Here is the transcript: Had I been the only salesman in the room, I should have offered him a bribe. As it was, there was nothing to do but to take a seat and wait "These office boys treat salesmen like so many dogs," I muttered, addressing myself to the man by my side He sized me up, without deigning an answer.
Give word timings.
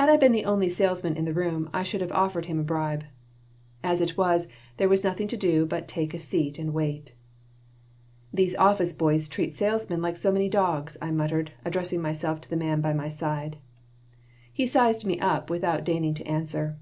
Had 0.00 0.08
I 0.08 0.16
been 0.16 0.32
the 0.32 0.46
only 0.46 0.70
salesman 0.70 1.14
in 1.14 1.26
the 1.26 1.34
room, 1.34 1.68
I 1.74 1.82
should 1.82 2.00
have 2.00 2.10
offered 2.12 2.46
him 2.46 2.58
a 2.58 2.62
bribe. 2.62 3.04
As 3.84 4.00
it 4.00 4.16
was, 4.16 4.48
there 4.78 4.88
was 4.88 5.04
nothing 5.04 5.28
to 5.28 5.36
do 5.36 5.66
but 5.66 5.80
to 5.86 5.94
take 5.94 6.14
a 6.14 6.18
seat 6.18 6.58
and 6.58 6.72
wait 6.72 7.12
"These 8.32 8.56
office 8.56 8.94
boys 8.94 9.28
treat 9.28 9.52
salesmen 9.52 10.00
like 10.00 10.16
so 10.16 10.32
many 10.32 10.48
dogs," 10.48 10.96
I 11.02 11.10
muttered, 11.10 11.52
addressing 11.66 12.00
myself 12.00 12.40
to 12.40 12.48
the 12.48 12.56
man 12.56 12.80
by 12.80 12.94
my 12.94 13.10
side 13.10 13.58
He 14.50 14.66
sized 14.66 15.04
me 15.04 15.20
up, 15.20 15.50
without 15.50 15.84
deigning 15.84 16.16
an 16.22 16.26
answer. 16.26 16.78